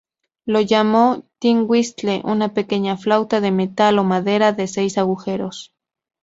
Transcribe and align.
Lo 0.45 0.61
llamó 0.61 1.27
"tin 1.37 1.65
whistle", 1.67 2.21
una 2.23 2.55
pequeña 2.55 2.97
flauta 2.97 3.39
de 3.39 3.51
metal 3.51 3.99
o 3.99 4.03
madera 4.03 4.51
de 4.51 4.65
seis 4.65 4.97
agujeros. 4.97 5.75